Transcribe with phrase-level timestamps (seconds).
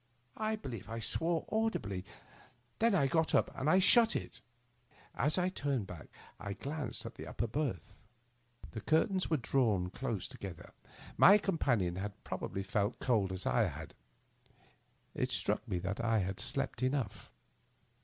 [0.37, 2.03] I believe I swore audibly.
[2.79, 4.41] Then I got up and shut it.
[5.13, 6.07] As I turned back
[6.39, 7.99] I glanced at the upper berth.
[8.71, 10.73] The curtains were drawn close together;
[11.17, 15.13] my companion had probably felt cold as Digitized by VjOOQIC THE UPPER BERTH.
[15.13, 15.21] 27 well as I.
[15.21, 17.31] It Struck me that I had slept enough.